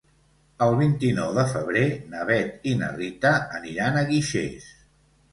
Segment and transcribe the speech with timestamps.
[0.65, 4.67] El vint-i-nou de febrer na Bet i na Rita aniran a Guixers.